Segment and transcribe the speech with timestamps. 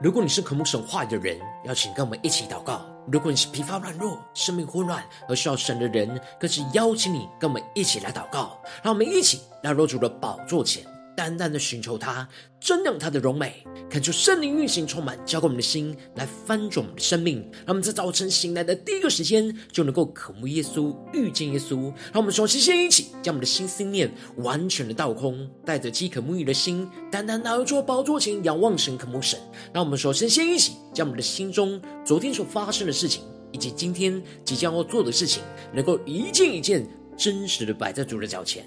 [0.00, 8.60] 如果你是渴慕神话的人，邀请跟我们一起祷告；如果你是疲乏软弱、生命混乱而需要神的人，更是邀请你跟我们一起来祷告。
[8.82, 10.84] 让我们一起来入主的宝座前。
[11.14, 12.26] 单单的寻求他，
[12.60, 17.42] 瞻仰他的荣美，恳求圣灵运行充满，浇灌我们的心，来翻转我们的生命。
[17.66, 21.92] 让我们在早晨醒来的第一个时间，就能够渴慕耶稣，遇见耶稣。
[22.10, 29.38] 让我们首先先一起将我们的心思念完全的倒空，带着饥渴沐浴的心，单单拿住宝座前仰望神，渴慕神。
[29.74, 38.66] 让我们首先先一起将我们的心中昨天所发生的事情，以及今天即将要做的事情，能够一件一件真实的摆在主的脚前。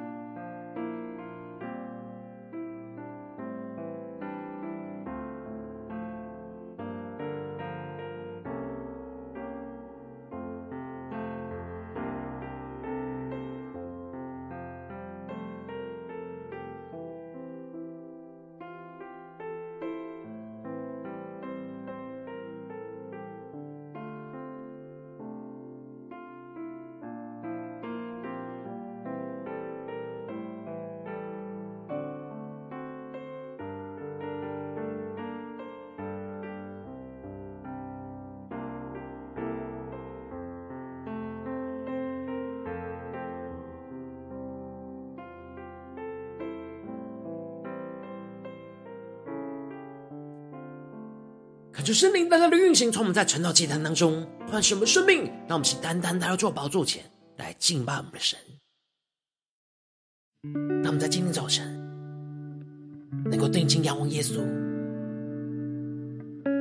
[51.81, 57.03] 主圣灵单单的运行，从我们在传道祭坛当中唤醒我们生命，让我们去单单来到做宝座前
[57.37, 58.37] 来敬拜我们的神。
[60.83, 61.65] 让我们在今天早晨
[63.25, 64.35] 能够定睛仰望耶稣，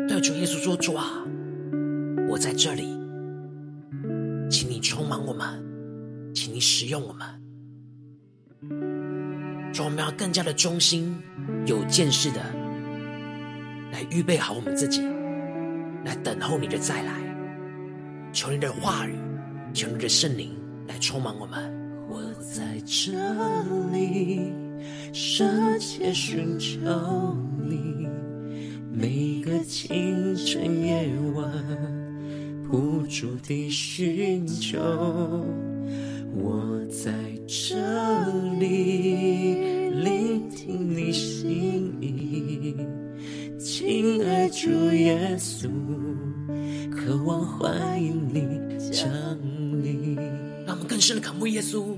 [0.09, 1.25] 对主耶稣说：“主啊，
[2.29, 2.83] 我在这里，
[4.51, 5.63] 请你充满我们，
[6.35, 7.27] 请你使用我们。
[9.73, 11.19] 主，我们要更加的忠心、
[11.67, 12.41] 有见识的。”
[13.93, 15.03] 来预备好我们自己，
[16.05, 17.15] 来等候你的再来。
[18.33, 19.15] 求你的话语，
[19.73, 20.51] 求你的圣灵
[20.87, 21.59] 来充满我们。
[22.09, 23.13] 我在这
[23.93, 24.53] 里，
[25.13, 26.79] 深切寻求
[27.69, 28.09] 你，
[28.93, 31.53] 每个清晨夜晚，
[32.69, 34.79] 不住地寻求。
[36.33, 37.13] 我在
[37.47, 37.77] 这
[38.59, 42.10] 里，聆听你心意。
[45.61, 45.69] 耶稣，
[46.91, 48.41] 渴望欢迎你
[48.91, 49.07] 降
[49.83, 50.17] 临。
[50.67, 51.97] 让我们更深的渴慕耶稣，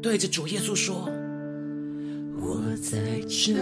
[0.00, 1.10] 对着主耶稣说
[2.38, 3.54] ：“我在这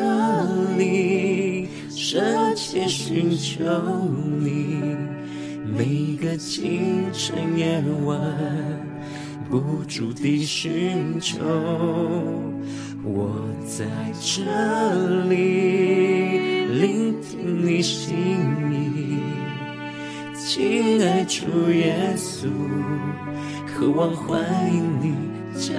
[0.77, 3.65] 里，深切寻求
[4.38, 4.97] 你，
[5.65, 8.21] 每个清晨夜晚，
[9.48, 11.38] 不住地寻求。
[13.03, 13.87] 我在
[14.21, 14.43] 这
[15.28, 18.12] 里。”聆听你心
[18.71, 18.96] 意，
[20.49, 22.47] 亲爱主耶稣，
[23.67, 24.41] 渴望欢
[24.73, 25.12] 迎你
[25.59, 25.75] 降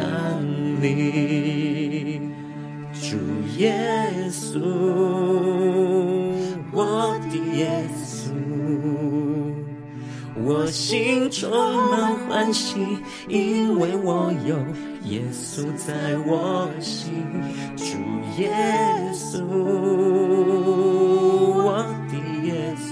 [0.81, 2.29] 临。
[2.91, 3.15] 主
[3.57, 3.73] 耶
[4.29, 4.59] 稣，
[6.73, 8.29] 我的耶稣，
[10.43, 11.49] 我心充
[11.89, 12.85] 满欢喜，
[13.29, 14.57] 因为我有
[15.09, 17.13] 耶稣在我心。
[17.77, 17.95] 主
[18.41, 18.51] 耶
[19.13, 19.41] 稣。
[21.69, 22.13] 我的
[22.45, 22.86] 耶稣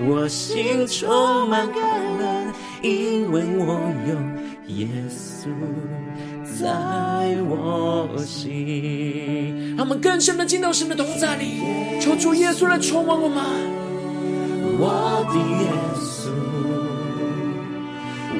[0.00, 1.80] 我心充满感
[2.18, 4.16] 恩，因为我有
[4.74, 5.48] 耶稣
[6.44, 6.66] 在
[7.48, 9.74] 我心。
[9.76, 11.62] 让我们更深的进到神的同在里，
[12.00, 13.42] 求主耶稣来充满我们。
[14.76, 16.30] 我的耶稣，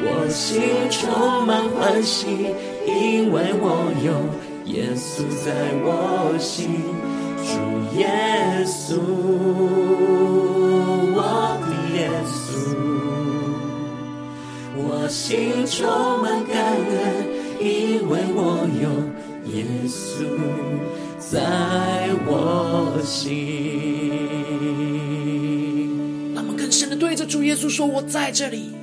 [0.02, 0.60] 我心
[0.90, 2.26] 充满欢喜，
[2.86, 4.12] 因为我有
[4.72, 5.52] 耶稣在
[5.84, 6.82] 我心。
[7.44, 7.52] 主
[7.98, 8.02] 耶
[8.66, 10.63] 稣。
[12.04, 12.76] 耶稣，
[14.76, 15.88] 我心充
[16.20, 17.26] 满感恩，
[17.58, 18.90] 因为我有
[19.54, 20.26] 耶稣
[21.18, 21.40] 在
[22.26, 23.32] 我心。
[26.34, 28.74] 那么更深的对着主耶稣说：“我在这里，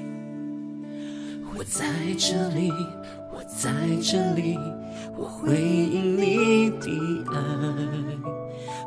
[1.56, 1.86] 我在
[2.18, 2.72] 这里，
[3.32, 3.70] 我在
[4.02, 4.58] 这里，
[5.16, 6.90] 我回应你的
[7.32, 7.38] 爱。”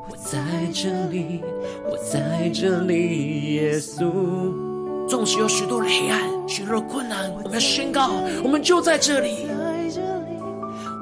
[0.08, 0.38] 我在
[0.72, 1.42] 这里，
[1.88, 4.10] 我在这里，耶稣。
[5.06, 8.10] 纵使有许多的黑暗、许多的困难，我们要宣告，
[8.42, 9.46] 我们就在这里。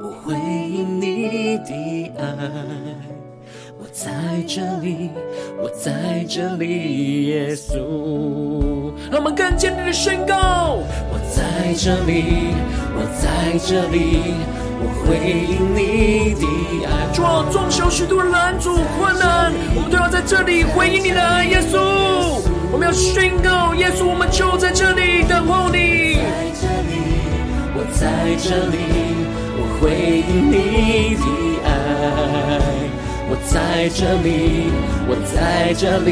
[0.02, 2.36] 我回应你的爱，
[3.78, 4.10] 我在
[4.46, 5.10] 这里，
[5.62, 8.92] 我在这里，耶稣。
[9.10, 10.78] 让我们更坚定的宣告，
[11.10, 12.54] 我在这里，
[12.96, 14.34] 我在这里。
[14.84, 15.14] 我回
[15.48, 16.44] 应你的
[16.86, 21.78] 爱，主啊，纵使有许多拦阻困难，我们都要在这里回应你的爱，耶稣。
[22.72, 26.16] 我们要宣告，耶稣，我们就在这里等候你。
[26.18, 26.92] 在这里
[27.76, 28.76] 我在这里，
[29.56, 31.24] 我回应你的
[31.62, 31.70] 爱。
[33.30, 34.68] 我在这里，
[35.06, 36.10] 我在这里，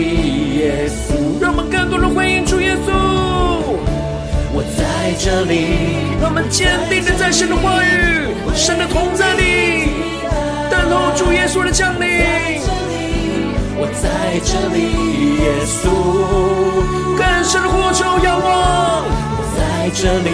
[0.58, 1.42] 耶稣。
[1.42, 2.88] 让我们更多人回应主耶稣。
[4.60, 9.88] 我在这里，我们坚定的在神的话语、神的同在里，
[10.68, 12.60] 等候主耶稣的降临。
[13.80, 15.88] 我在这里，耶稣，
[17.16, 19.08] 更深的呼求仰望。
[19.32, 20.28] 我在这里，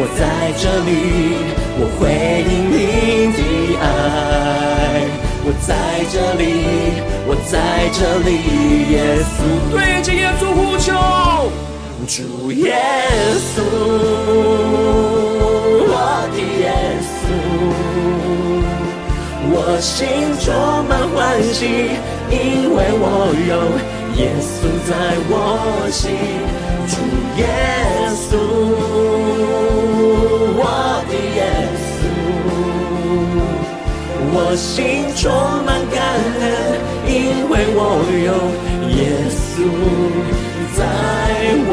[0.00, 0.24] 我在
[0.56, 1.44] 这里，
[1.76, 2.08] 我回
[2.48, 3.84] 应你的爱。
[5.44, 5.76] 我在
[6.08, 7.52] 这里，我在
[7.92, 8.32] 这里，
[8.96, 10.88] 耶稣，对着耶稣呼求。
[12.04, 12.76] 主耶
[13.56, 13.62] 稣，
[15.88, 15.90] 我
[16.30, 16.64] 的耶
[17.02, 17.26] 稣，
[19.50, 19.96] 我心
[20.40, 20.46] 充
[20.86, 21.16] 满欢
[21.52, 21.64] 喜，
[22.30, 22.34] 因
[22.70, 23.04] 为我
[23.48, 23.52] 有
[24.20, 24.90] 耶稣在
[25.28, 25.32] 我
[25.90, 26.04] 心。
[26.86, 26.94] 主
[27.40, 27.42] 耶
[28.14, 28.30] 稣，
[30.54, 30.60] 我
[31.08, 31.38] 的耶
[31.96, 32.04] 稣，
[34.32, 34.70] 我心
[35.16, 35.24] 充
[35.64, 35.96] 满感
[36.40, 36.44] 恩，
[37.08, 37.12] 因
[37.50, 37.80] 为我
[38.24, 38.30] 有
[38.94, 38.96] 耶
[39.32, 39.66] 稣。
[40.76, 40.84] 在
[41.68, 41.72] 我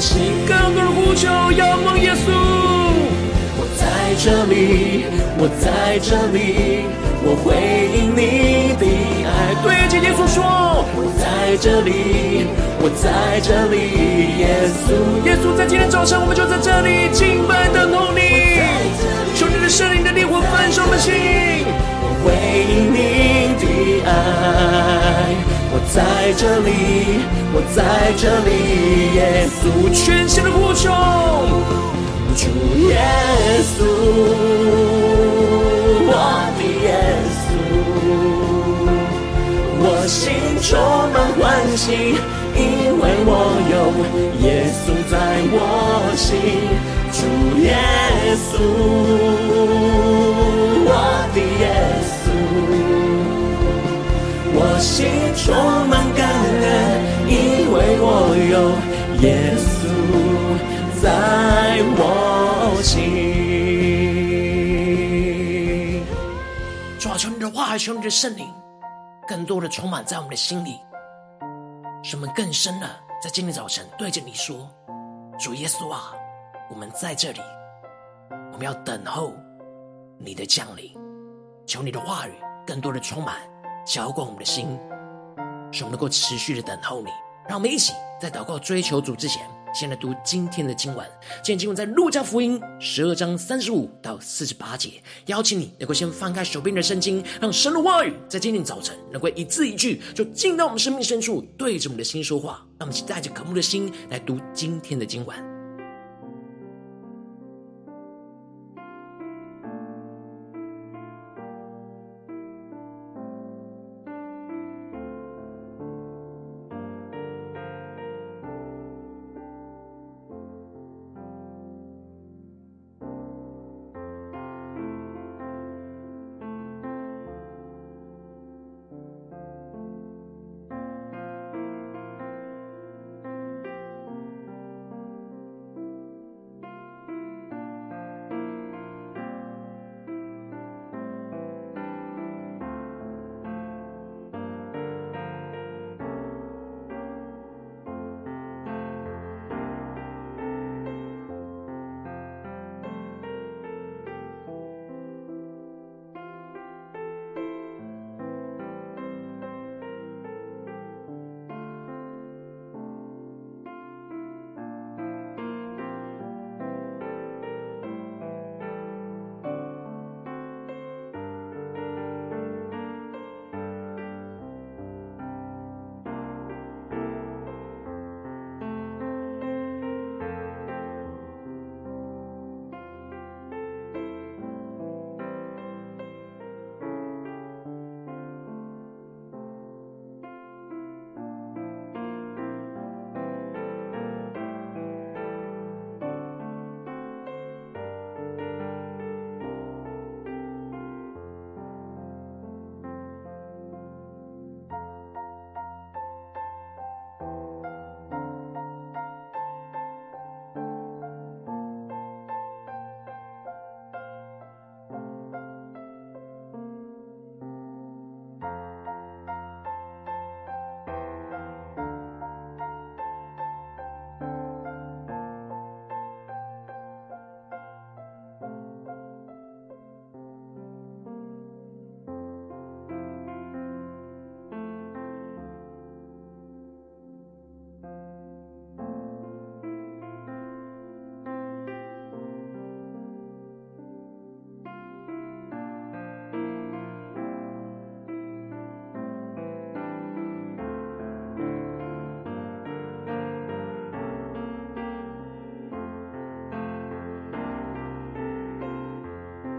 [0.00, 2.32] 心，更多呼求仰望耶稣。
[3.58, 3.84] 我在
[4.16, 5.04] 这里，
[5.36, 6.88] 我在这里，
[7.22, 7.52] 我回
[7.92, 8.84] 应你的
[9.28, 9.54] 爱。
[9.62, 10.40] 对着耶稣说，
[10.96, 12.46] 我在这里，
[12.80, 13.76] 我在这里，
[14.40, 14.42] 耶
[14.72, 15.20] 稣。
[15.28, 18.20] 耶稣在今天早晨，我们就在这里敬拜等候你。
[19.36, 21.12] 求你的圣灵的烈火焚烧我们的心，
[22.00, 22.32] 我回
[22.72, 23.64] 应你的
[24.08, 24.12] 爱。
[25.94, 26.02] 在
[26.36, 26.70] 这里，
[27.54, 28.50] 我在这里，
[29.14, 29.62] 耶稣，
[29.94, 30.90] 全心的呼求，
[32.34, 32.42] 主
[32.88, 32.98] 耶
[33.62, 33.78] 稣，
[36.10, 36.12] 我
[36.58, 36.86] 的耶
[37.38, 37.46] 稣，
[39.78, 40.20] 我心
[40.60, 40.66] 充
[41.12, 41.40] 满欢
[41.76, 41.86] 喜，
[42.56, 42.60] 因
[42.98, 43.30] 为我
[43.70, 43.74] 有
[44.44, 44.44] 耶
[44.74, 45.14] 稣在
[45.52, 45.56] 我
[46.16, 46.34] 心，
[47.12, 47.22] 主
[47.62, 47.70] 耶
[48.50, 48.52] 稣，
[50.88, 50.90] 我
[51.32, 51.62] 的耶
[52.02, 52.13] 稣。
[54.74, 55.06] 我心
[55.36, 55.54] 充
[55.86, 56.66] 满感恩，
[57.28, 58.74] 因为我有
[59.22, 59.86] 耶稣
[61.00, 62.98] 在我心。
[66.98, 68.52] 主啊，求你的话语，求你的圣灵，
[69.28, 70.80] 更多的充满在我们的心里，
[72.02, 72.90] 使我们更深的
[73.22, 74.68] 在今天早晨对着你说：
[75.38, 76.12] 主耶稣啊，
[76.68, 77.40] 我们在这里，
[78.52, 79.32] 我们要等候
[80.18, 80.92] 你的降临。
[81.64, 82.32] 求你的话语
[82.66, 83.36] 更多的充满。
[83.84, 84.66] 浇灌我们的心，
[85.70, 87.08] 使我们能够持续的等候你。
[87.46, 89.42] 让我们一起在祷告追求主之前，
[89.74, 91.06] 先来读今天的经文。
[91.42, 95.02] 今天经文在路加福音十二章三十五到四十八节。
[95.26, 102.64] 邀请你能够先翻开手边的圣经，让神的话语在今天早晨能够一字一句就进到我们生命深处，对着我们的心说话。
[102.78, 105.53] 让我们一起带着渴慕的心来读今天的经文。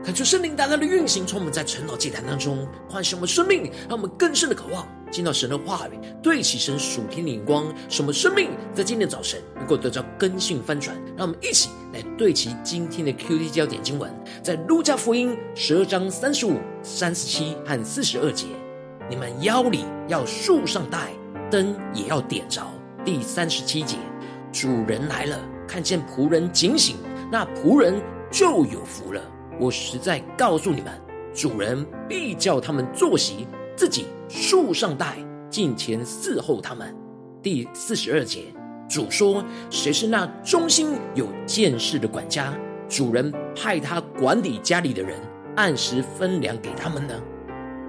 [0.06, 10.96] 恳求圣灵大大的运行，充满在晨祷祭坛当中，唤醒我们生命，让我们更深的渴望进到神的话语，对齐神属天的眼光，使我们生命在今天早晨能够得到更新翻转。
[11.18, 18.46] 让我们一起来对齐今天的 QT 焦点经文，在路加福音十二章三十五、三十七和四十二节：
[19.10, 21.14] 你们腰里要束上带，
[21.50, 22.62] 灯也要点着。
[23.04, 23.98] 第三十七节：
[24.52, 26.96] 主人来了，看见仆人警醒，
[27.32, 29.20] 那仆人就有福了。
[29.60, 30.92] 我实在告诉你们，
[31.34, 35.18] 主人必叫他们坐席，自己树上带，
[35.50, 36.94] 进前伺候他们。
[37.42, 38.54] 第四十二节，
[38.90, 42.54] 主说：谁是那忠心有见识的管家？
[42.90, 45.18] 主人派他管理家里的人，
[45.56, 47.14] 按时分粮给他们呢？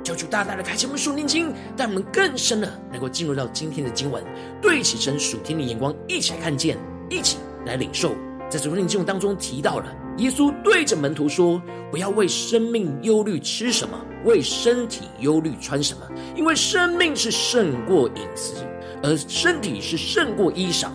[0.04, 4.22] 求主大大的开启我们属灵经，让我们更深的能够进入到今天的经文，
[4.62, 6.78] 对齐神属天的眼光，一起来看见，
[7.10, 8.12] 一起来领受。
[8.48, 10.05] 在主日经文当中提到了。
[10.18, 11.60] 耶稣对着门徒说
[11.92, 16.00] ：“不要为生命忧虑吃什么，为身体忧虑穿什么。
[16.34, 18.54] 因为生命是胜过饮食，
[19.02, 20.88] 而身体是胜过衣裳。”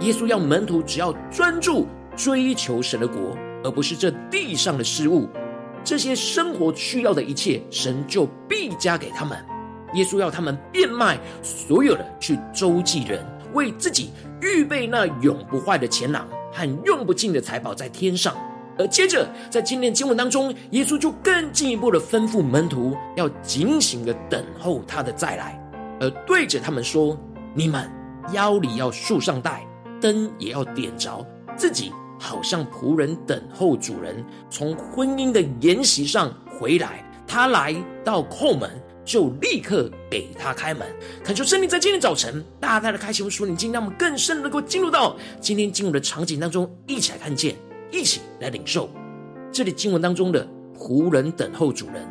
[0.00, 5.28] 耶稣要门徒只要专注追求神的国，而不是这地上的事物。
[5.82, 9.38] 这些生活需要的一切，神就必加给他们。
[9.94, 14.10] 耶稣要他们变卖所有的，去周济人，为自己
[14.42, 18.36] 预备那永不坏的钱囊和用不尽的财宝在天上。
[18.78, 25.60] 而接着，在今天经文当中，耶稣就更进一步的吩咐门徒要警醒的等候他的再来，
[26.00, 27.18] 而对着他们说
[27.54, 27.90] ：“你们
[28.32, 29.66] 腰里要束上带，
[30.00, 38.70] 灯也要点着，自己好像仆人等候主人从婚姻的筵席上回来，他来到叩门，
[39.04, 40.86] 就立刻给他开门。”
[41.24, 47.56] 恳求圣灵在今天早晨大大的开启我们属灵经，让我们更深能够进入到今天进入的场景当中，一起来看见。
[47.90, 48.88] 一起来领受
[49.50, 50.46] 这里经文当中的
[50.78, 52.06] 仆人等候主人，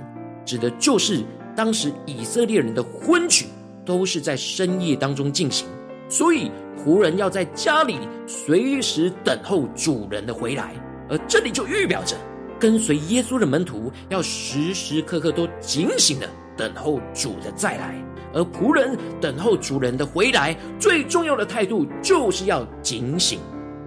[0.45, 1.23] 指的就是
[1.55, 3.45] 当时以色列人的婚娶
[3.85, 5.67] 都是在深夜当中进行，
[6.09, 10.73] 所以仆人要在家里随时等候主人的回来。
[11.09, 12.17] 而这里就预表着
[12.59, 17.95] 跟随耶稣的门徒要时时刻刻都警醒的等候主的再来，
[18.33, 23.39] 而仆人等候主人的回来，最重要的态度就是要警醒，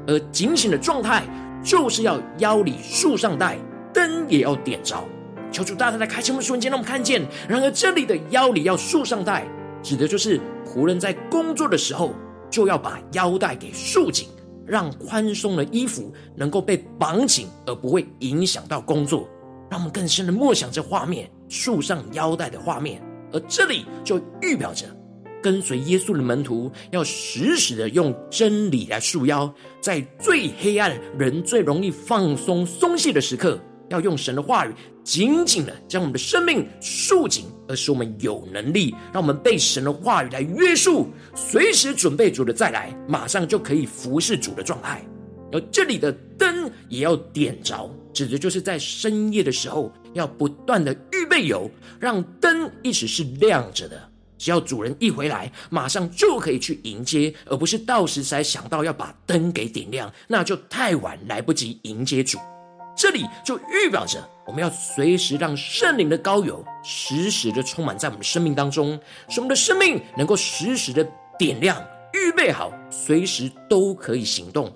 [0.07, 1.25] 而警醒的状态。
[1.63, 3.59] 就是要腰里束上带，
[3.93, 5.05] 灯也要点着。
[5.53, 7.27] 求主大大的开启我们瞬间，让我们看见。
[7.49, 9.47] 然而，这里的腰里要束上带，
[9.83, 12.13] 指的就是仆人在工作的时候，
[12.49, 14.29] 就要把腰带给束紧，
[14.65, 19.29] 让宽松的衣服能够被绑紧，而不会影响到工作。
[19.69, 23.03] 让我们更深的默想这画面，束上腰带的画面。
[23.33, 24.87] 而这里就预表着。
[25.43, 45.03] 跟随耶稣的门徒要时时的用真理来束腰，在最黑暗、人最容易放松松懈的时刻，要用神的话语紧紧的将我们的生命束紧，而使我们有能力，让我们被神的话语来约束，随时准备主的再来，马上就可以服侍主的状态。
[45.53, 51.69] 而这里的灯也要点着，指的就是在深夜的时候，要不断的预备油，
[51.99, 54.10] 让灯一直是亮着的。
[54.41, 62.39] 只要主人一回来，马上就可以去迎接，而不是到时才想到要把灯给点亮，那就太晚，来不及迎接主。
[62.97, 71.07] 这里就预表着我们要随时让圣灵的膏油时时的充满在我们的生命当中，使我们的生命能够时时的
[71.39, 71.83] 点亮，
[72.15, 74.75] 预备好，随时都可以行动。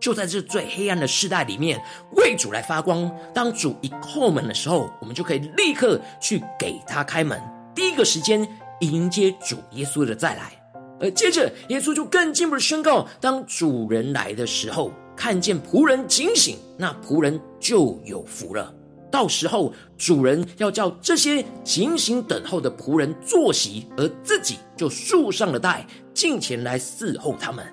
[0.00, 1.82] 就在这最黑暗的世代里面，
[2.16, 3.10] 为主来发光。
[3.32, 7.40] 当主一叩门的时候，我们就可以立刻去给他开门。
[7.74, 8.46] 第一个时间
[8.80, 10.52] 迎接主耶稣的再来，
[11.00, 18.72] 而接着耶稣就更进一步的宣告：当主人来的时候，看见仆人警醒，那仆人就有福了。
[19.10, 27.64] 到时候主人要叫这些警醒等候的仆人坐席，而自己就束上了带，进前来伺候他们。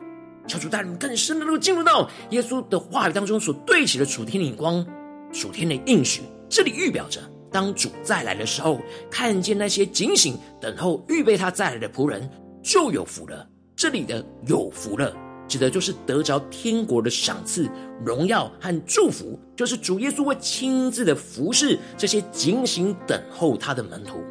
[0.47, 4.85] 求主带领更深的路进入到耶稣的话语当中所对齐的楚天的眼光、
[5.31, 7.21] 楚天的应许，这里预表着。
[7.51, 8.79] 当主再来的时候，
[9.09, 12.29] 看见那些警醒等候、预备他再来的仆人，
[12.63, 13.47] 就有福了。
[13.75, 15.13] 这里的“有福了”，
[15.47, 17.69] 指的就是得着天国的赏赐、
[18.05, 24.23] 荣耀和祝福，就是主耶稣会亲自的服侍这些警醒等候他的门徒。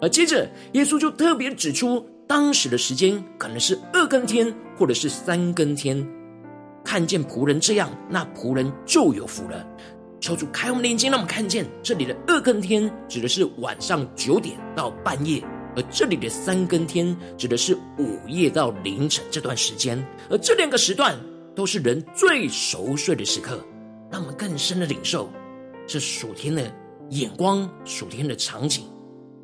[0.00, 6.06] 而接着，耶稣就特别指出，当时的时间可能是二更天，或者是三更天。
[6.84, 9.64] 看见仆人这样，那仆人就有福了。
[10.22, 15.42] 求主开我们的眼睛，让我们看见这里的二更天指的是晚上九点到半夜，
[15.74, 20.00] 而这里的三更天指的是午夜到凌晨这段时间，
[20.30, 21.18] 而这两个时段
[21.56, 23.60] 都是人最熟睡的时刻。
[24.12, 25.28] 让我们更深的领受
[25.88, 26.72] 这属天的
[27.10, 28.84] 眼光、属天的场景。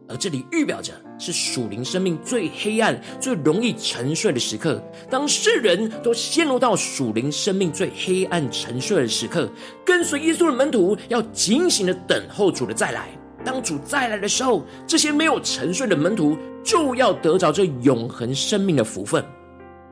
[0.06, 4.82] 而这里预表着是属灵生命最黑暗、最容易沉睡的时刻。
[5.10, 9.50] 当世人都陷入到属灵生命最黑暗、沉睡的时刻，
[9.84, 13.08] 跟随耶稣的门徒要警醒的等候主的再来。
[13.44, 19.24] 当主再来的时候，这些没有沉睡的门徒就要得着这永恒生命的福分。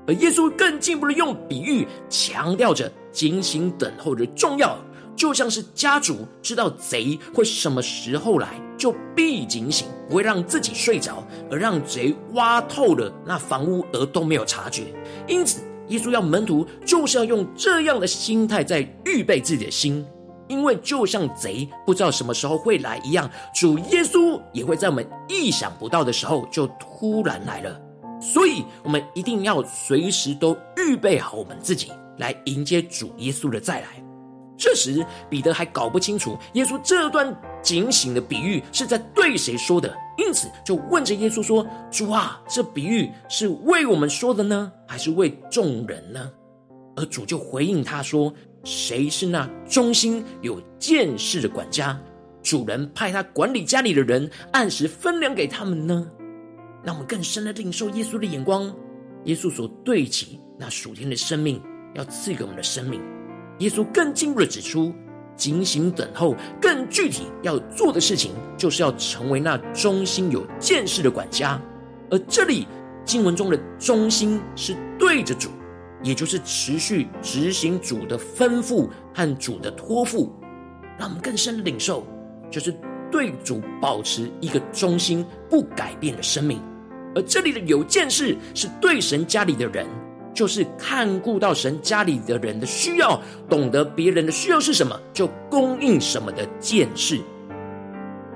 [0.07, 4.79] 而耶稣更进一步的用比喻强调着警醒等候的重要。
[5.17, 14.85] 就像是家主知道贼会什么时候来，就必警醒，不会让自己睡着，而让贼挖透了那房屋而都没有察觉。
[15.27, 20.05] 因此，耶稣要门徒就是要用这样的心态在预备自己的心，
[20.49, 27.81] 因为就像贼不知道什么时候会来一样，主耶稣也会在我们意想不到的时候就突然来了。
[28.21, 34.06] 所以，我们一定要随时都预备好我们自己，来迎接主耶稣的再来。
[34.57, 46.31] 这时，彼得还搞不清楚耶稣这段警醒的比喻是在对谁说的，因此就问着耶稣说：“主啊，这比喻是为我们说的呢，还是为众人呢？”
[46.97, 48.33] 而主就回应他说
[48.65, 51.99] ：“谁是那忠心有见识的管家？
[52.43, 56.11] 主人派他管理家里的人，按时分粮给他们呢？”
[56.83, 58.75] 让我们更深的领受耶稣的眼光，
[59.25, 61.61] 耶稣所对齐那属天的生命，
[61.95, 63.03] 要赐给我们的生命。
[63.59, 64.93] 耶稣更进一步的指出，
[65.37, 71.61] 警醒等候，更具体要做的事情，就是要成为那忠心有见识的管家。
[72.11, 72.67] 而这里
[73.05, 75.51] 经文中的忠心，是对着主，
[76.03, 80.33] 也就是持续执行主的吩咐和主的托付。
[80.99, 82.07] 让我们更深的领受，
[82.51, 82.75] 就是
[83.11, 86.61] 对主保持一个忠心不改变的生命。
[87.15, 89.87] 而这里的有见识，是对神家里的人。
[90.37, 93.19] 就是看顾到神家里的人的需要，
[93.49, 97.19] 懂得别人的需要是什么，就供应什么的见识。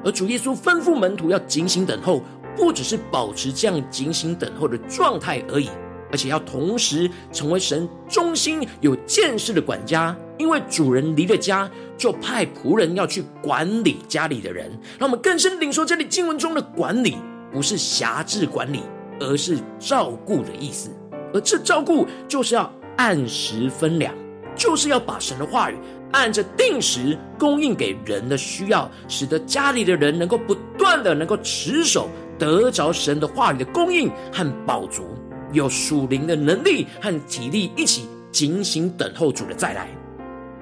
[0.03, 2.23] 而主耶稣吩咐门徒要警醒等候，
[2.57, 5.69] 不只是保持这样警醒等候的状态而已，
[6.11, 10.17] 而且要同时成为神忠心有见识的管家。
[10.39, 14.71] 因为主人离了家，就派仆人要去管理家里的人。
[14.99, 17.19] 让我们更深领受这里经文中的管理，
[17.53, 18.81] 不是辖制管理，
[19.21, 20.91] 而是照顾的意思。
[21.33, 24.15] 而这照顾就是要按时分粮，
[24.55, 25.77] 就是要把神的话语
[26.13, 35.05] 按着定时供应给人的需要，使得家里的人能够不断的能够持守得着神的话语的供应和饱足，
[35.53, 39.89] 有属灵的能力和体力一起警醒等候主的再来。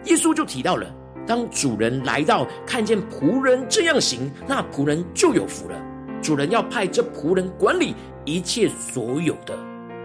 [0.05, 0.87] 耶稣就提到了，
[1.27, 5.81] 当主人来到，看见仆人这样行，那仆人就有福了。
[6.23, 9.57] 主人要派这仆人管理一切所有的。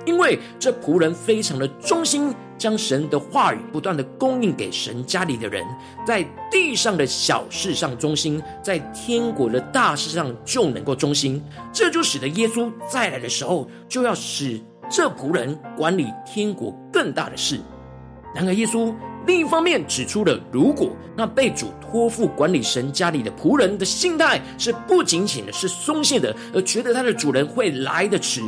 [0.05, 5.63] 因为这仆人非常的忠心，将神的话语不断的供应给神家里的人，
[6.05, 11.41] 在地上的小事上忠心，在天国的大事上就能够忠心。
[11.71, 17.59] 这就使得耶稣再来的时候，就要使这仆人管理天国更大的事。
[18.35, 18.93] 然而，耶稣
[19.25, 28.41] 另一方面指出了，如果那被主托付管理神家里的仆人的心态是不仅仅的，是松懈的，而觉得他的主人会来得迟。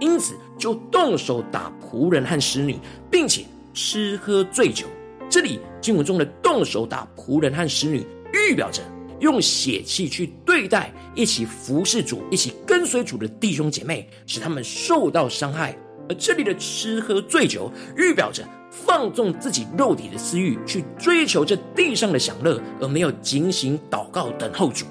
[0.00, 2.78] 因此，就动手打仆人和使女，
[3.10, 3.42] 并且
[3.72, 4.86] 吃喝醉酒。
[5.30, 8.82] 这里经文中的动手打仆人和使女，预表着
[9.20, 15.74] 用血气去对待一起服侍主、一起跟随主的弟兄姐妹，使他们受到伤害。
[16.08, 24.84] 而这里的吃喝醉酒，预表着放纵自己肉体的私欲，去追求这地上的享乐，而没有警醒祷告等候主。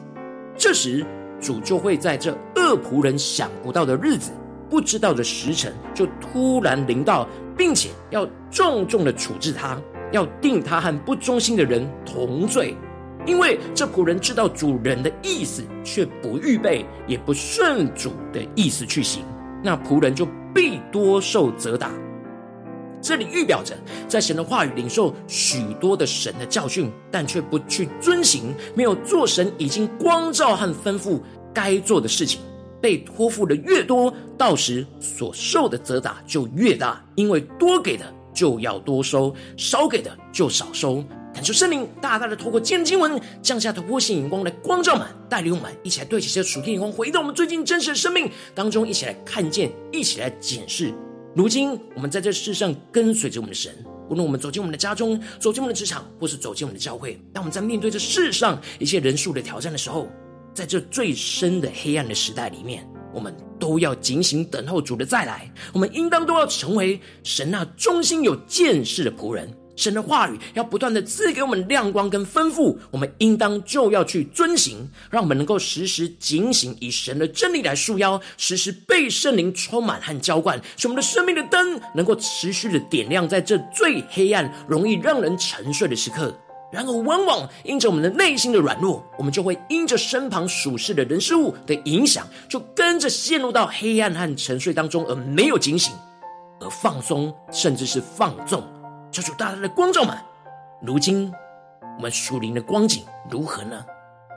[0.57, 1.05] 这时，
[1.41, 4.31] 主就会在这恶仆人想不到的日子。
[4.69, 7.27] 不知道的时辰，就突然临到，
[7.57, 12.75] 并且要重重的处置他，要定他和不忠心的人同罪。
[13.25, 19.23] 因为这仆人知道主人的意思，却不预备，也不顺主的意思去行，
[19.63, 21.91] 那仆人就必多受责打。
[23.01, 23.75] 这里预表着，
[24.07, 31.19] 在神的话语领受许多的神的教训，但却不去遵行，没有做神已经光照和吩咐
[31.53, 32.41] 该做的事情。
[32.81, 41.03] 被托付的越多，到时所受的责打就越大，因为多给的就要多收，少给的就少收。
[41.31, 50.93] 感受圣灵大大的透过今日经文降下突破性眼光来光照们，带领我们一起来对齐这属天眼光，回到我们最近真实的生命当中，一起来看见，一起来检视。
[51.35, 53.71] 如今我们在这世上跟随着我们的神，
[54.09, 60.07] 无论我们走进我们的家中，走进我们的职场，或是走进我们的教会，当我们在面对这世上一些人数的挑战的时候，
[60.59, 65.49] 在这最深的黑暗的时代里面，我们都要警醒等候主的再来。
[65.71, 86.37] 我们应当都要成为神那忠心有见识的仆人，神的话语要不断的赐给我们亮光跟吩咐，我们应当就要去遵行，让我们能够时时警醒，以神的真理来束腰，时时被圣灵充满和浇灌，使我们的生命的灯能够持续的点亮在这最黑暗、容易让人沉睡的时刻。
[86.71, 95.93] 然而，往往因着我们的内心的软弱，我们就会因着身旁属世的人事物的影响，就跟着陷入到黑暗和沉睡当中，而没有警醒，
[96.59, 98.63] 而放松，甚至是放纵。
[99.11, 100.15] 求主大大的光照们，
[100.83, 101.33] 如今
[101.97, 103.83] 我们属灵的光景如何呢？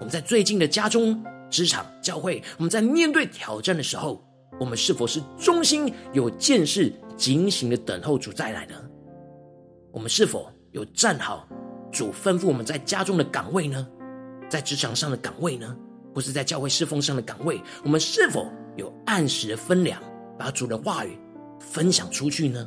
[0.01, 4.25] 我们在最近的家中、职场、教会，我们在面对挑战的时候，
[4.59, 8.75] 我们是否是忠心、有见识、警醒的等候主再来呢？
[9.93, 11.47] 我们是否有站好？
[11.93, 13.87] 主吩咐我们在家中的岗位呢，
[14.49, 15.77] 在职场上的岗位呢，
[16.15, 20.03] 或是在教会侍奉上的岗位，我们是否有按时的分粮，
[20.39, 21.19] 把主的话语
[21.61, 22.67] 分享出去呢？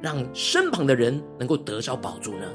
[0.00, 2.46] 让身旁的人能够得着宝足呢？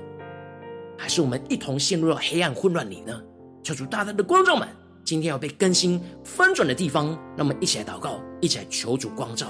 [0.98, 3.22] 还是我们一同陷入到黑暗混乱里呢？
[3.64, 4.68] 求主大大的光照们，
[5.04, 9.48] 今天要被更新翻转的地方，让我们一起来祷告，一起来求主光照。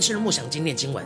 [0.00, 1.04] 更深的默想今天的经文，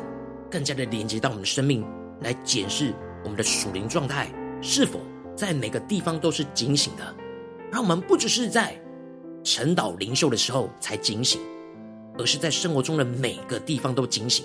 [0.49, 1.85] 更加的连接到我们的生命，
[2.21, 5.01] 来检视我们的属灵状态是否
[5.35, 7.03] 在每个地方都是警醒的。
[7.73, 8.81] 让我们不只是在
[9.43, 11.41] 晨祷灵修的时候才警醒，
[12.17, 14.45] 而是在生活中的每个地方都警醒，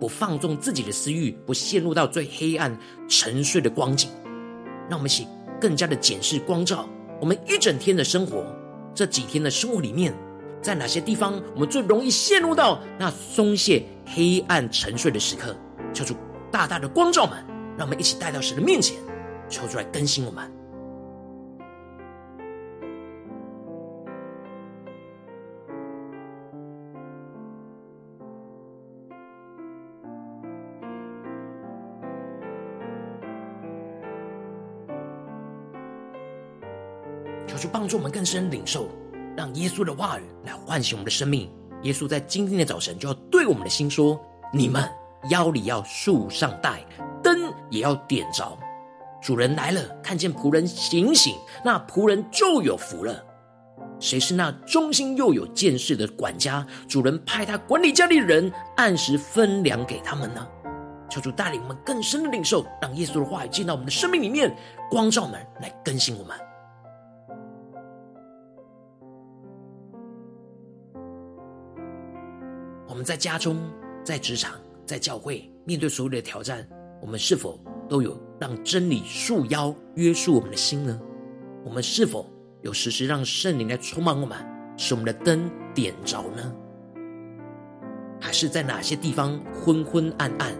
[0.00, 4.10] 不放纵自己的私欲，不陷入到最黑暗沉睡的光景。
[4.90, 5.28] 让我们一起
[5.60, 6.88] 更加的检视光照
[7.20, 8.44] 我们一整天的生活，
[8.92, 10.12] 这几天的生活里面。
[10.66, 15.54] 在哪些地方，我们最容易陷入到那松懈、黑暗、沉睡的时刻？
[15.94, 16.12] 求主
[16.50, 17.38] 大大的光照们，
[17.78, 18.96] 让我们一起带到神的面前，
[19.48, 20.50] 求主来更新我们。
[37.46, 38.88] 求主帮助我们更深领受。
[39.36, 41.50] 让耶稣的话语来唤醒我们的生命。
[41.82, 44.18] 耶稣在今天的早晨就要对我们的心说
[44.52, 44.88] ：“你们
[45.30, 46.84] 腰里要束上带，
[47.22, 48.56] 灯也要点着。
[49.22, 53.22] 主人来了，看见仆人醒醒，那仆人就有福了。
[54.00, 56.66] 谁是那忠心又有见识的管家？
[56.88, 60.46] 主人派他管理家里的人，按时分粮给他们呢？
[61.10, 64.54] 求主带领我们更深的领受，让耶稣的话语进到我们的生命里面，
[64.90, 66.36] 光照我们，来更新我们。”
[72.96, 73.58] 我们在家中、
[74.02, 74.52] 在职场、
[74.86, 76.66] 在教会，面对所有的挑战，
[76.98, 80.98] 我们是否都有让真理束腰、约束我们的心呢？
[81.62, 82.26] 我们是否
[82.62, 84.38] 有时时让圣灵来充满我们，
[84.78, 86.54] 使我们的灯点着呢？
[88.18, 90.54] 还是在哪些地方昏昏暗暗，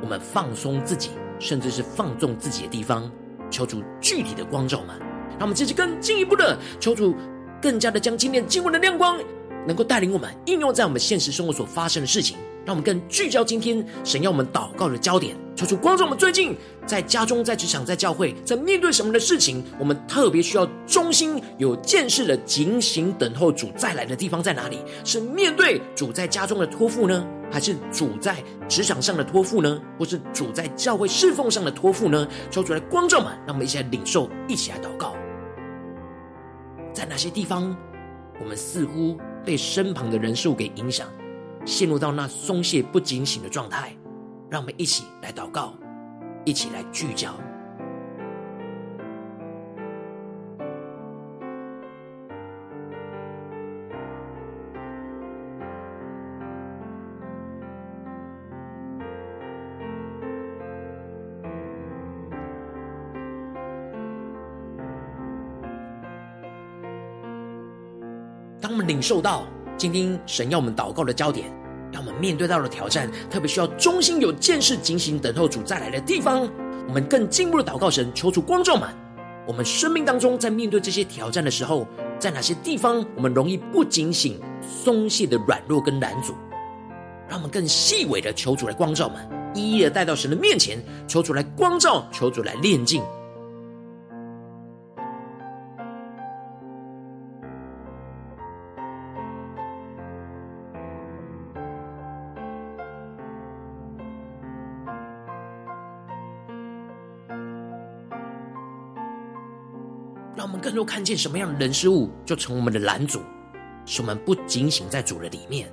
[0.00, 3.12] 我们放松自己，甚至是放纵自己的地方？
[3.50, 4.98] 求主具体的光照们，
[5.32, 7.14] 让我们继续更进一步的求主，
[7.60, 9.20] 更加的将今天经文的亮光。
[9.66, 15.36] 能够带领我们应用在我们现实生活所发生的事情，让我们更聚焦今天神要我们祷告的焦点。
[15.56, 24.78] 求主光照我们最近在家中、在职场、在教会，在面对什么的事情，我们特别需要忠心、有见识的警醒等候主再来的地方在哪里？
[25.02, 28.36] 是面对主在家中的托付呢，还是主在
[28.68, 29.80] 职场上的托付呢？
[29.98, 32.28] 或是主在教会侍奉上的托付呢？
[32.50, 35.14] 求主来光照们，让我们一起来领受，一起来祷告。
[36.92, 37.74] 在哪些地方，
[38.38, 41.08] 我们似乎被身旁的人事物给影响，
[41.64, 43.96] 陷入到那松懈不警醒的状态，
[44.50, 45.72] 让我们一起来祷告，
[46.44, 47.32] 一起来聚焦。
[68.96, 71.52] 领受到今天神要我们祷告的焦点，
[71.92, 76.48] 让我们面对到的挑战，特别需要忠心有见识、警醒等候主再来的地方，
[76.88, 78.88] 我们更进一步的祷告神，求主光照们。
[79.46, 81.86] 我们生命当中在面对这些挑战的时候，
[82.18, 86.32] 在哪些地方我们容易不警醒、松懈的软弱跟拦阻？
[87.28, 93.02] 让我们更细微的求主来光照们，一一的带到神的面前，求主来光照，求主来炼净。
[110.76, 113.20] 让我们更多看见什么样的人事物，就成我们的拦阻，
[113.86, 115.72] 使我们不警醒在主的里面。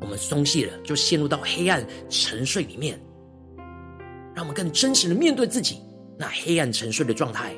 [0.00, 3.00] 我们松懈了，就陷入到黑暗沉睡里面。
[4.32, 5.80] 让我们更真实的面对自己
[6.16, 7.52] 那黑暗沉睡的状态，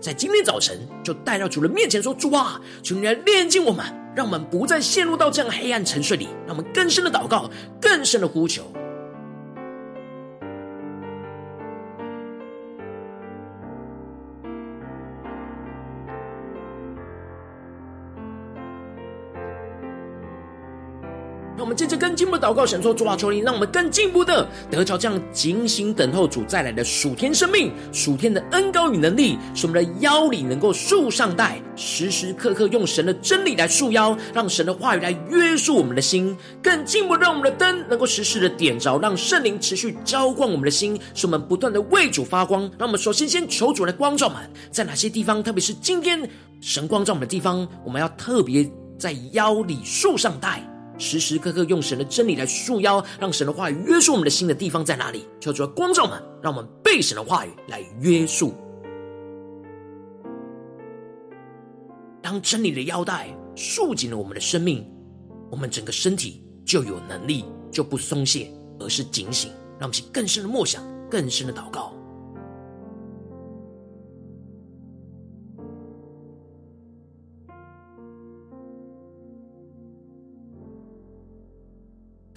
[0.00, 3.84] 在今天早晨就带到主的面前说：“主啊，求你来炼净我们，
[4.16, 6.28] 让我们不再陷入到这样黑暗沉睡里。
[6.46, 8.64] 让我们更深的祷告，更深的呼求。”
[22.18, 42.62] 进一步祷告，神说：“主啊，求你让我们更进步的得着这样警醒等候主再来的属天生命、属天的恩膏与能力，使我们的腰里能够束上带，时时刻刻用神的真理来束腰，让神的话语来约束我们的心，更进一步让我们的灯能够时时的点着，让圣灵持续浇灌我们的心，使我们不断的为主发光。
[42.76, 44.38] 让我们首先先求主来光照们，
[44.72, 46.28] 在哪些地方，特别是今天
[46.60, 50.60] 神光照我们的地方，我们要特别在腰里束上带。”
[50.98, 55.24] 时时刻刻用神的真理来束腰，让神的话语约束我们的心的地方在哪里？
[55.40, 58.52] 求主光照们，让我们被神的话语来约束。
[62.20, 64.84] 当真理的腰带束紧了我们的生命，
[65.50, 69.50] 我们整个身体就有能力，就不松懈，而是警醒。
[69.78, 71.94] 让我们去更深的默想，更深的祷告。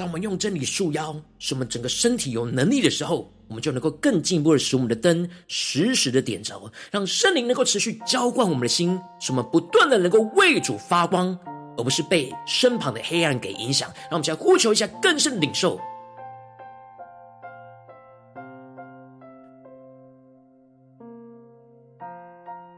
[0.01, 6.59] 当我们用真理束腰，使我们整个身体有能力的时候，我们就能够更进一步的使我们的灯时时的点着，
[6.89, 11.37] 让圣灵能够持续浇灌我们的心，使我们不断的能够为主发光，
[11.77, 13.91] 而不是被身旁的黑暗给影响。
[13.93, 15.79] 让我们再呼求一下更深的领受，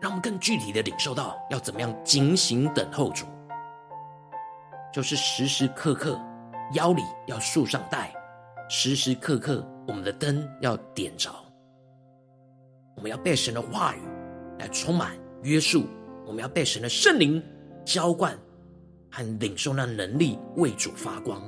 [0.02, 3.26] 让我们更具体的领受到要怎么样警醒等候主，
[4.92, 6.20] 就是时时刻刻。
[6.72, 8.14] 腰里要束上带，
[8.70, 11.30] 时时刻刻我们的灯要点着。
[12.96, 14.00] 我们要被神的话语
[14.60, 15.86] 来充满约束，
[16.26, 17.44] 我们要被神的圣灵
[17.86, 18.38] 浇灌
[19.12, 21.42] 和领受那能力，为主发光。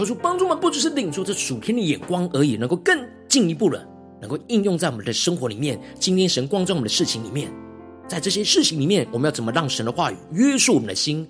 [0.00, 3.86] 求主帮助我们，不只是领受这属天的眼光而已，能够更进一步的，
[4.18, 5.78] 能够应用在我们的生活里面。
[5.98, 7.52] 今天神光照我们的事情里面，
[8.08, 11.28] 在这些事情里面，我们要怎么让神的话语约束我们的心，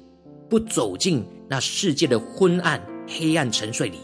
[0.48, 3.98] 不走进那世界的昏暗、黑暗沉睡里？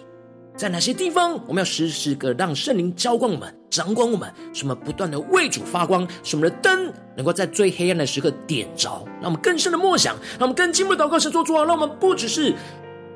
[0.56, 12.52] 在哪些地方，我们要时时刻让圣灵浇灌我们、掌管我们，使我们不断的为主发光，使我们的灯能够在最黑暗的时刻点着，让我们更深的默想，让我们更进步的祷告，神做主啊，让我们不只是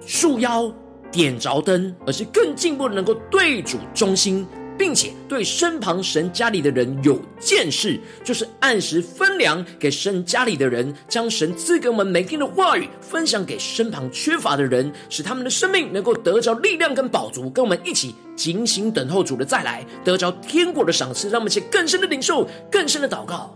[0.06, 0.72] 束腰。
[1.10, 4.46] 点着灯，而是更进一步的能够对主忠心，
[4.78, 23.54] 并且对身旁神家里的人有见识，就是按时分粮给神家里的人，将神赐给我们每天的话语分享给身旁缺乏的人，使他们的生命能够得着力量跟宝足，跟我们一起警醒等候主的再来，得着天国的赏赐，让我们去更深的领受，更深的祷告。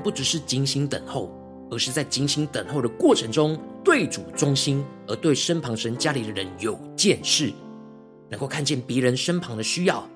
[0.00, 1.30] 不只是警醒等候，
[1.70, 7.52] 而是在警醒等候的过程中，对主忠心，而对身旁神家里的人有见识，
[8.28, 10.06] 能够看见别人身旁的需要，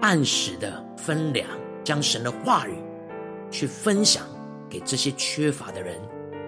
[0.00, 1.46] 按时的分粮，
[1.84, 2.74] 将神的话语
[3.50, 4.24] 去分享
[4.68, 6.00] 给这些缺乏的人，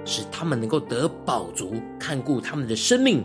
[0.05, 3.25] 使他们能够得饱足，看顾他们的生命，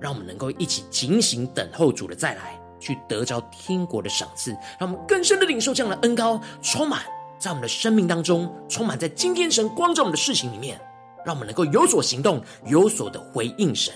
[0.00, 7.02] 让我们能够一起警醒等候主的再来，去得着天国的赏赐，让我们更深的领受这样的恩膏充满。
[7.38, 10.80] 在我们的生命当中，充满在今天神光照我们的事情里面，
[11.24, 13.94] 让我们能够有所行动，有所的回应神。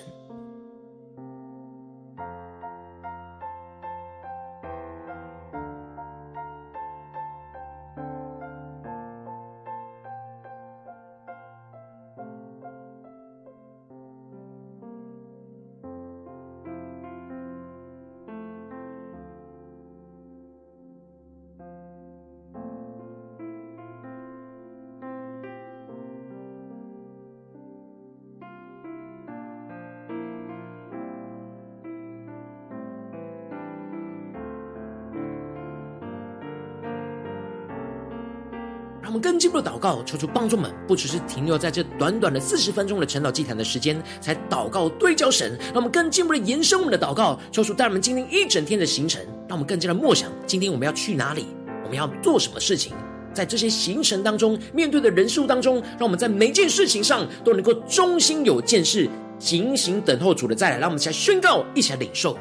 [39.12, 45.55] 我们更进一步的祷告，求主帮助们，不只是停留在这短短的四十分钟的晨祷祭坛的时间，才祷告对焦神。
[45.64, 51.44] 让我们更进一步的延伸我们的祷告，求主带我们今天一整天的行程，让我们更加的默想今天我们要去哪里，
[51.85, 52.94] 我们要做什么事情。
[53.35, 59.07] 在这些行程当中，面对的人数当中，让我们在每件事情上都能够忠心有见识，
[59.38, 60.79] 警醒等候主的再来。
[60.79, 62.35] 让我们一起来宣告，一起来领受。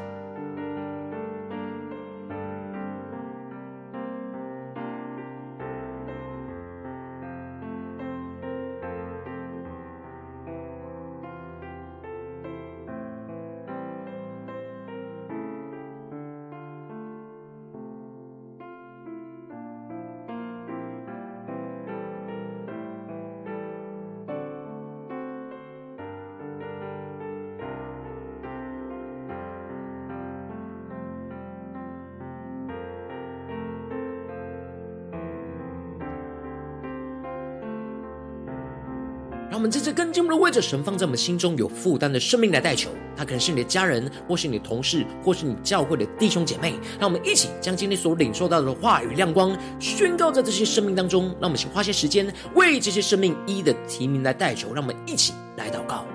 [39.52, 46.72] 让我们在这更进一步的位置神放在我们心中有负担的生命来代求，他可能是你的家人，或是你的同事，或是你教会的弟兄姐妹。
[46.98, 51.24] 让我们一起将今天所领受到的话语亮光宣告在这些生命当中。
[51.38, 54.72] 让我们先花些时间为这些生命一一的提名来代求。
[54.72, 56.06] 让我们一起来祷告。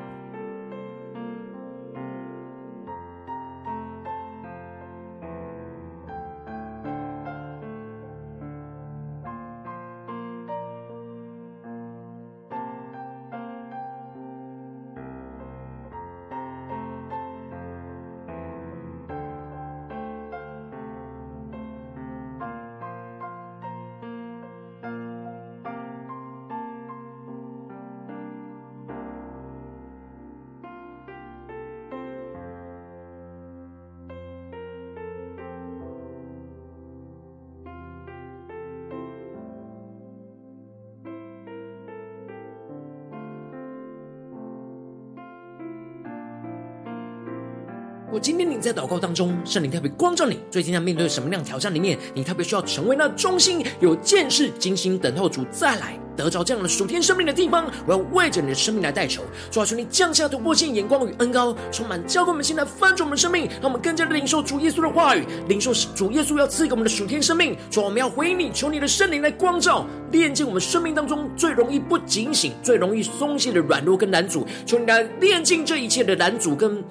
[48.68, 57.72] 在祷告当中，圣灵特别光照你，最近要面对什么样挑战里面，你特别需要成为那忠心、有见识、精心等候主再来，得着这样的属天生命的地方。
[57.86, 67.56] 我要为着你的生命来代求，主啊，求你降下突破性眼光与恩膏，充满教灌我们现在翻转我们的生命，让我们更加的领受主耶稣的话语，领受主耶稣要赐给我们的属天生命。
[67.72, 76.84] 主啊，我们要回应你，求你的圣灵来光照，炼净我们生命当中最容易不警醒、最容易松懈的软弱跟拦阻，求你来炼净这一切的拦阻跟。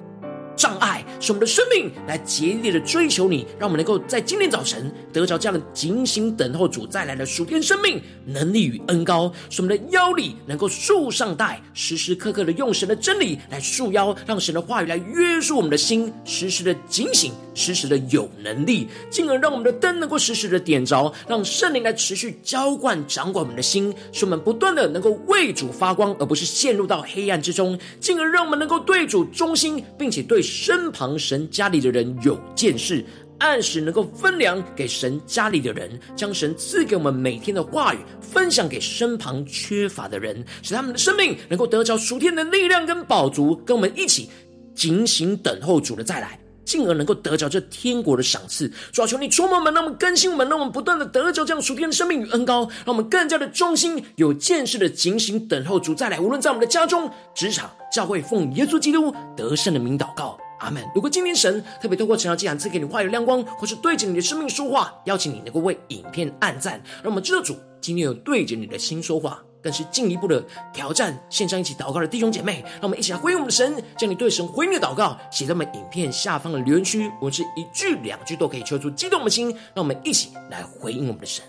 [0.57, 30.37] 障碍使我们的生命来竭力的追求你，让我们能够在今天早晨得着这样的警醒等候主再来的属天生命能力与恩高，使我们的腰里能够束上带，时时刻刻的用神的真理来束腰，让神的话语来约束我们的心，时时的警醒，时时的有能力，进而让我们的灯能够时时的点着，让圣灵来持续浇灌掌管我们的心，使我们不断的能够为主发光，而不是陷入到黑暗之中，进而让我们能够对主忠心，并且对。
[30.41, 33.03] 身旁神家里的人有见识，
[33.39, 44.29] 按时能够分粮给神家里的人，将神赐给我们每天的话语分享给身旁缺乏的人，使他们的生命能够得着属天的力量跟宝足，跟我们一起
[44.75, 48.69] 警醒等候主的再来，进而能够得着这天国的赏赐。
[48.91, 56.19] 主啊，求你触摸我们，让我们更新我们，让我们不断的得着这样属天的生命与恩膏，让我们更加的忠心有见识的警醒等候主再来。
[56.19, 60.37] 无论在我们的家中、职场、教会，奉耶稣基督得胜的名祷告。
[60.59, 60.83] 阿门。
[60.95, 70.43] 如果今天神特别透过晨祷祭坛赐给你话语亮光，或是对着你的生命说话，邀请你能够为影片按赞，让我们知道主今天有对着你的心说话，更是进一步的
[70.73, 81.43] 挑战线上一起祷告的弟兄姐妹，让我们一起来回应我们的神，将你对神回应的祷告写在我们影片下方的留言区，我们是一句两句都可以抽出激动的心，让我们一起来回应我们的神。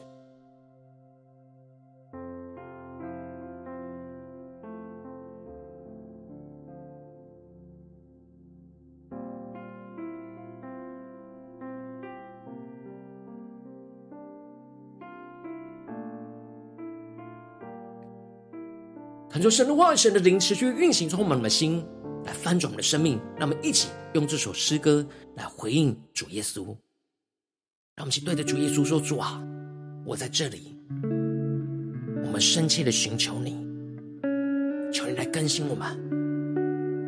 [19.38, 21.86] 恳求神的话语、神的灵持续运行，充满我们的心，
[22.24, 23.20] 来翻转我们的生命。
[23.36, 26.64] 让我们一起用这首诗歌来回应主耶稣。
[27.94, 29.40] 让我们去对着主耶稣说：“主啊，
[30.04, 30.76] 我在这里，
[32.24, 33.64] 我们深切的寻求你，
[34.92, 35.86] 求你来更新我们，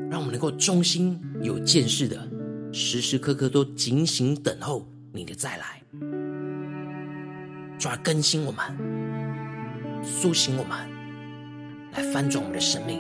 [0.09, 2.31] 让我们能够忠心有见识的，
[2.73, 5.83] 时时刻刻都警醒等候你的再来。
[7.77, 10.79] 主啊，更新我们，苏醒我们。”
[11.93, 12.99] 来翻转我们的生命，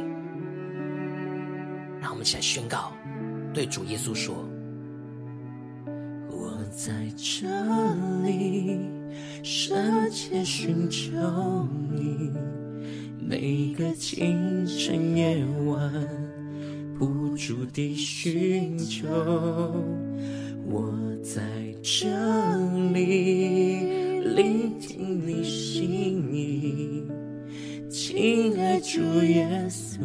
[2.00, 2.92] 让我们一起来宣告，
[3.54, 4.34] 对主耶稣说
[6.28, 7.46] ：“我在这
[8.24, 8.80] 里，
[9.42, 11.08] 深切寻求
[11.92, 12.32] 你，
[13.20, 15.92] 每个清晨夜晚，
[16.98, 19.06] 不住地寻求。
[20.66, 21.40] 我在
[21.82, 22.08] 这
[22.92, 27.09] 里，聆听你心意，
[28.12, 30.00] 亲爱主耶稣，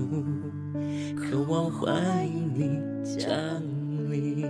[1.15, 3.27] 渴望欢迎你降
[4.11, 4.45] 临。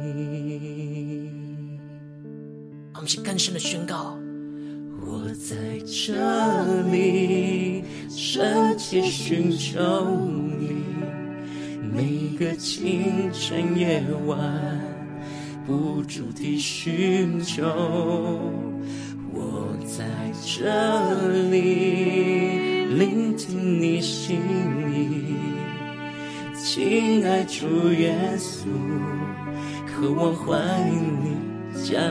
[2.93, 4.19] 我们是更深的宣告。
[4.99, 9.79] 我在这里深切寻求
[10.59, 10.83] 你，
[11.93, 14.37] 每个清晨夜晚
[15.65, 17.63] 不住地寻求。
[19.31, 20.05] 我在
[20.43, 22.64] 这里
[22.97, 24.39] 聆听你心
[24.89, 25.35] 意，
[26.55, 28.67] 亲爱主耶稣，
[29.85, 30.57] 渴望欢
[30.89, 31.35] 迎你
[31.83, 32.01] 降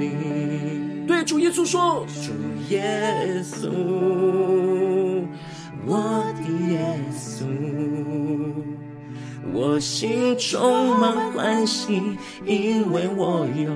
[0.00, 1.06] 临。
[1.06, 2.32] 对主耶稣说：“主
[2.74, 3.70] 耶稣，
[5.86, 6.42] 我的
[6.72, 7.44] 耶稣，
[9.52, 12.02] 我心充满欢喜，
[12.44, 13.70] 因为我有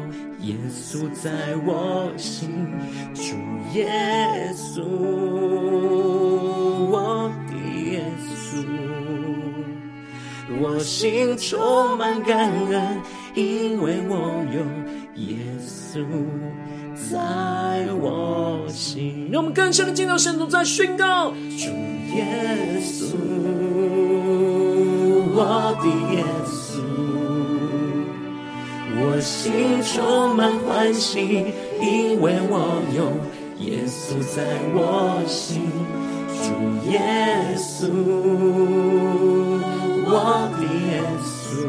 [0.47, 1.31] 耶稣在
[1.67, 2.51] 我心。
[3.15, 3.35] 主
[3.79, 4.83] 耶稣，
[6.91, 7.53] 我的
[7.91, 8.65] 耶稣，
[10.61, 13.01] 我心充满感恩，
[13.35, 14.61] 因为我有
[15.23, 16.05] 耶稣。”
[17.11, 17.19] 在
[18.01, 21.37] 我心，让我们更深的进到圣徒，在宣告主
[22.15, 23.17] 耶稣，
[25.35, 26.25] 我的耶，
[29.15, 31.47] 我心充满欢喜，
[31.81, 33.13] 因为我有
[33.65, 34.43] 耶稣在
[34.75, 35.71] 我心。
[36.43, 36.51] 主
[36.91, 37.01] 耶
[37.57, 37.87] 稣，
[40.05, 41.63] 我的耶稣，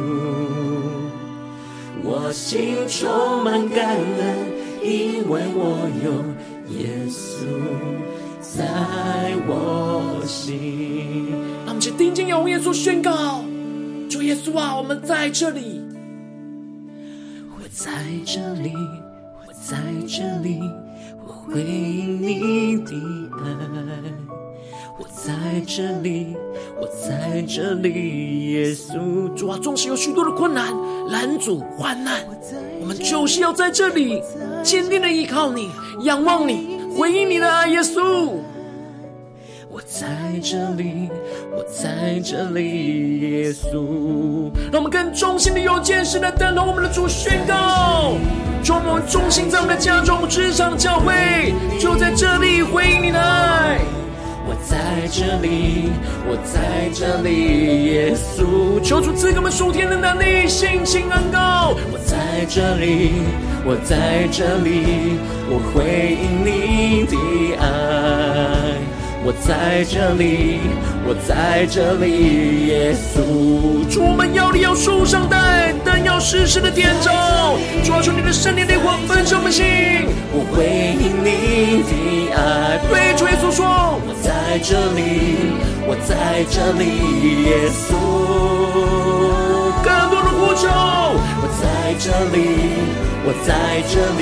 [2.03, 4.55] 我心充满感恩。
[4.83, 6.25] 因为我有
[6.75, 7.45] 耶稣
[8.41, 11.27] 在我心，
[11.63, 13.43] 让我们去定睛仰望耶稣，宣告：
[14.09, 15.84] 主耶稣啊，我们在这里，
[17.77, 17.91] 在
[18.25, 18.73] 这里，
[19.45, 19.75] 我在
[20.07, 20.61] 这里，
[21.27, 22.93] 我回应你的
[23.43, 23.51] 爱。
[24.97, 25.33] 我在
[25.67, 26.37] 这里，
[26.79, 29.27] 我在这里，耶稣。
[29.33, 30.73] 主啊，纵使有许多的困难、
[31.09, 32.21] 拦阻、患难，
[32.79, 34.23] 我们就是要在这里
[34.63, 35.69] 坚定的依靠你、
[36.03, 38.37] 仰望你、回应你的爱，耶稣。
[39.75, 40.07] 我在
[40.41, 41.09] 这里，
[41.51, 44.49] 我在这里，耶稣。
[44.71, 48.13] 让我们更忠心的、有见识的等候我们的主宣告，
[48.63, 53.79] 让我们忠心在我们的家中、职场、教会，就在这里回应你的爱。
[54.47, 55.91] 我在这里，
[56.25, 61.75] 我在这里，耶稣，求主赐给我们属天的能力，信心恩膏。
[61.91, 63.11] 我在这里，
[63.65, 65.19] 我在这里，
[65.49, 67.17] 我回应你的
[67.59, 68.54] 爱。
[69.25, 70.59] 我在这里，
[71.03, 73.89] 我在这里，耶稣。
[73.91, 77.09] 主，我们要你要束上带，但要时时的点着。
[77.83, 79.65] 主啊，求你的圣灵烈火焚烧我们心。
[80.31, 82.77] 我回应你的爱。
[82.87, 83.65] 对主耶稣说，
[84.05, 85.57] 我在这里，
[85.87, 86.85] 我在这里，
[87.49, 87.97] 耶稣。
[89.81, 90.69] 更多的呼求，
[91.41, 91.65] 我在
[91.97, 92.37] 这里，
[93.25, 94.05] 我在这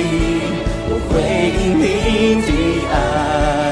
[0.88, 1.12] 我回
[1.60, 2.48] 应你的
[2.90, 3.63] 爱。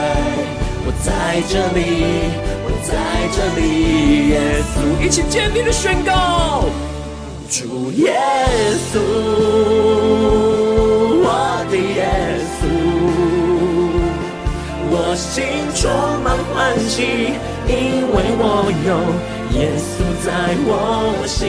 [1.32, 1.80] 在这里，
[2.66, 2.92] 我在
[3.32, 4.36] 这里，耶
[4.68, 6.66] 稣，一起坚定的宣告，
[7.48, 8.12] 主耶
[8.92, 9.00] 稣，
[11.24, 11.26] 我
[11.70, 12.04] 的耶
[12.60, 12.68] 稣，
[14.90, 15.42] 我心
[15.74, 15.90] 充
[16.22, 17.00] 满欢喜，
[17.66, 17.72] 因
[18.12, 18.92] 为我有
[19.58, 20.28] 耶稣在
[20.66, 20.70] 我
[21.26, 21.48] 心，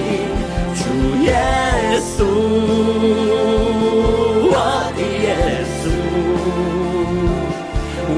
[0.80, 0.82] 主
[1.26, 1.30] 耶
[2.16, 2.24] 稣，
[4.48, 4.56] 我
[4.96, 5.28] 的耶
[5.84, 5.92] 稣。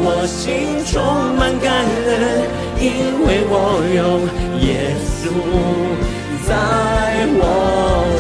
[0.07, 1.01] 我心充
[1.35, 1.73] 满感
[2.05, 2.45] 恩，
[2.77, 2.85] 因
[3.25, 4.21] 为我有
[4.61, 5.33] 耶稣
[6.45, 6.53] 在
[7.33, 7.41] 我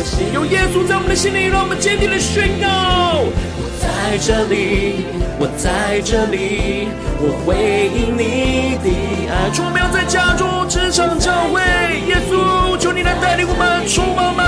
[0.03, 0.33] 心。
[0.33, 5.05] 有耶稣在我们的心里，让我们坚定的宣告：我在这里，
[5.37, 6.87] 我在这里，
[7.21, 7.53] 我回
[7.93, 8.89] 应你的
[9.29, 9.53] 爱。
[9.53, 11.61] 主，我们要在家中、职场、教会，
[12.09, 14.43] 耶稣，求你来带领我们，充满我们，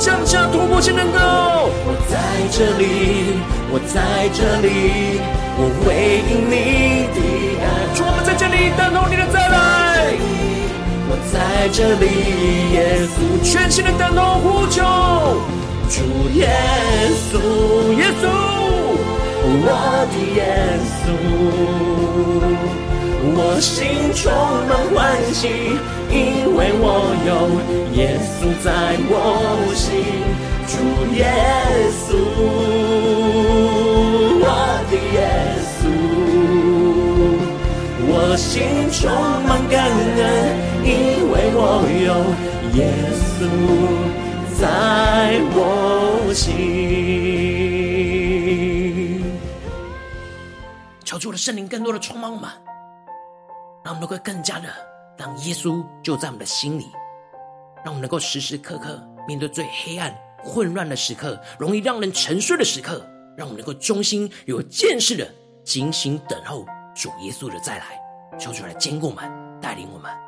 [0.00, 1.70] 降下突破性能够。
[1.86, 2.18] 我在
[2.50, 3.38] 这里。
[3.92, 5.20] 在这里，
[5.56, 7.18] 我回应你的
[7.64, 7.64] 爱。
[7.94, 9.56] 主，我们在这里等候你的再来。
[11.10, 12.04] 我在这里，
[12.74, 12.76] 耶
[13.08, 14.76] 稣，全心的等候呼求。
[15.88, 16.46] 主耶
[17.32, 17.40] 稣，
[17.96, 18.28] 耶稣，
[19.64, 19.66] 我
[20.12, 20.38] 的耶
[21.00, 21.08] 稣，
[23.34, 24.20] 我心充
[24.68, 24.96] 满欢
[25.32, 25.40] 喜，
[26.10, 26.84] 因为我
[27.26, 27.30] 有
[27.96, 28.66] 耶稣在
[29.08, 29.12] 我
[29.74, 29.86] 心。
[30.68, 30.76] 主
[31.16, 31.24] 耶
[32.04, 32.12] 稣，
[38.38, 39.10] 心充
[39.42, 42.14] 满感恩，因为我有
[42.78, 42.86] 耶
[43.34, 43.36] 稣
[44.58, 44.62] 在
[45.52, 46.46] 我心。
[51.04, 52.48] 求主的圣灵更多的充满我们，
[53.84, 54.68] 让我们能够更加的
[55.16, 56.86] 让耶稣就在我们的心里，
[57.84, 63.04] 让我们能够时时刻刻面对最黑暗、混乱的时刻，容易让人沉睡的时刻，
[63.36, 65.28] 让我们能够忠心有见识的
[65.64, 66.64] 精心等候
[66.94, 67.97] 主耶稣的再来。
[68.36, 70.27] 求主来坚固我们，带领我们。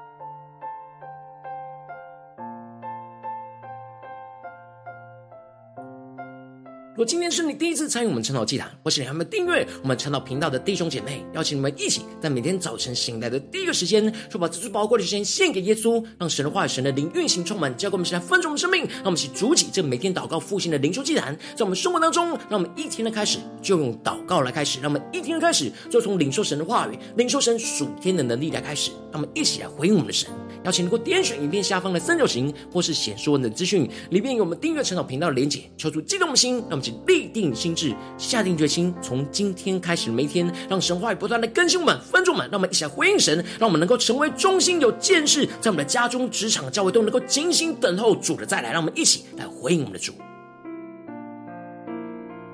[7.04, 18.82] 今天是你第一次参与我们晨祷祭坛，或是你还没订阅我们晨祷频道的弟兄姐妹，邀请你们一起在每天早晨醒来的第一个时间，就把这最宝贵的时间献给耶稣，让神的话语、神的灵运行充满，交给我们现在分盛的生命。
[18.86, 28.90] 让我们一起筑起这每天祷告复兴的灵修祭坛，在我们生活当中，让我们一天的开始就用祷告来开始，让我们一天的开始就从领受神的话语、领受神属天的能力来开始。
[29.12, 30.30] 让我们一起来回应我们的神。
[30.64, 50.12] 邀请你过点选影片下方的三角形，或是显示文的资讯，里面有我们订阅晨祷频道的连结，求助激动的心，让我们立定心智，下定决心，从今天开始每一天，让神话语不断的更新我们、分众们，让我们一起来回应神，让我们能够成为中心有见识，在我们的家中、职场、教会都能够精心等候主的再来，让我们一起来回应我们的主。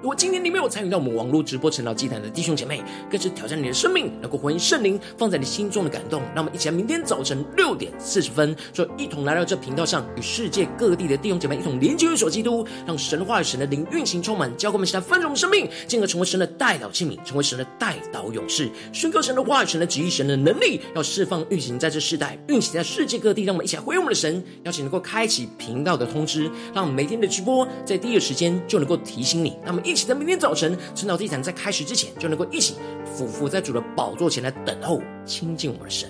[0.07, 2.81] 如果今天你没有参与到我们网络直播晨祷祭坛的弟兄姐妹，
[3.11, 6.23] 更是挑战你的生命，能够回应圣灵放在你心中的感动。
[6.33, 23.43] 让我们一起来，明天早晨六点四十分，就一同来到这频道上，与世界各地的弟兄姐妹一同连接、运所基督，让神话与神的灵运行充满，教给我们，现在丰盛的生命，进而成为神的代祷器皿，成为神的代祷勇士，宣告神的话语、神的旨意、神的能力，要释放运行在这世代，运行在世界各地。
[23.43, 29.57] 让我们一起来回应我们的神，邀请能够开启频道的通知，让每天的直播在第一个时间就能够提醒你。
[29.65, 30.79] 那么一起在明天早晨。
[30.95, 32.75] 晨祷地毯在开始之前，就能够一起
[33.05, 36.09] 俯伏在主的宝座前来等候亲近我们的神。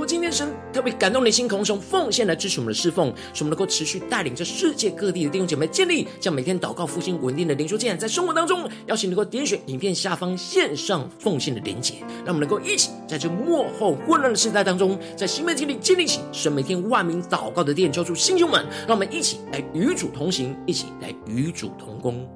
[0.00, 22.26] 我今天神特别感动的心，空中奉献来支持我们的侍奉，使我们能够持续带领着世界各地的弟兄姐妹建立，将每天祷告复兴稳定的灵修祭坛，在生活当中，邀请能够点选影片下方线上奉献的连结，让我们能够一起在这幕后混乱的时代当中，在新媒体里建立起神每天万名祷告的殿，叫出弟兄们，让我们一起来与主同行，一起来与主同工。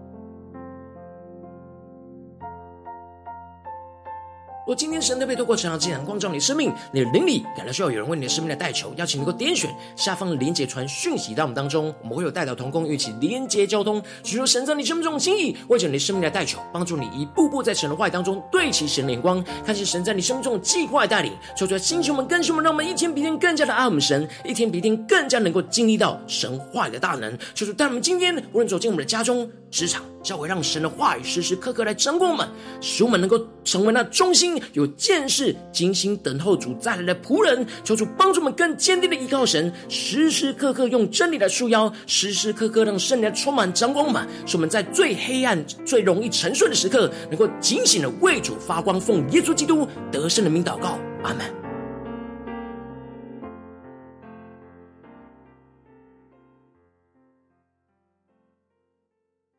[4.66, 27.38] 若今天神特别透过晨祷祭坛光照你生命，你的灵里感到需要有人为你的生命来代求，邀请能够点选下方的连结传讯息到我们当中，我们会有代祷同工，一起连接交通，许多神在你生命中的心意，为着你的生命来代求，帮助你一步步在神的话语当中对齐神的眼光，看见神在你生命中的计划带领，求主来兴起我们更新我们，让我们一天比一天更加的爱我们神，一天比一天更加能够经历到神话语的大能。
[27.54, 32.48] 求主带我们今天无论走进我们的家中、职场、教会，让神的话语时时刻刻来掌管我们，
[32.80, 34.60] 使我们能够成为那忠心。
[34.72, 51.63] 有见识、精心等候主再来的仆人，求主帮助我们更坚定的依靠神，时时刻刻用真理来束腰，时时刻刻让圣灵充满掌管我们，使我们在最黑暗、最容易沉睡的时刻，能够警醒的为主发光，奉耶稣基督得胜的名祷告，阿门。